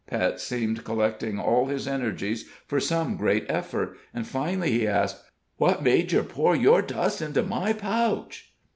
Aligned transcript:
Pet 0.07 0.39
seemed 0.39 0.83
collecting 0.83 1.37
all 1.37 1.67
his 1.67 1.87
energies 1.87 2.49
for 2.65 2.79
some 2.79 3.15
great 3.17 3.45
effort; 3.47 3.95
finally 4.23 4.71
he 4.71 4.87
asked: 4.87 5.23
"What 5.57 5.83
made 5.83 6.11
you 6.11 6.23
pour 6.23 6.55
your 6.55 6.81
dust 6.81 7.21
into 7.21 7.43
my 7.43 7.73
pouch?" 7.73 8.51